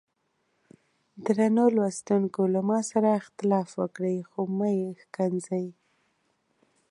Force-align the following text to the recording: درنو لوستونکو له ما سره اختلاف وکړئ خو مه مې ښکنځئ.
درنو 1.25 1.65
لوستونکو 1.75 2.41
له 2.53 2.59
ما 2.69 2.79
سره 2.91 3.09
اختلاف 3.21 3.69
وکړئ 3.81 4.17
خو 4.29 4.39
مه 4.57 4.69
مې 4.77 4.89
ښکنځئ. 5.01 5.65